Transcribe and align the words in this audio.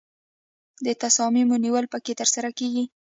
د 0.85 0.87
تصامیمو 1.03 1.55
نیول 1.63 1.85
پکې 1.93 2.13
ترسره 2.19 2.49
کیږي. 2.59 2.83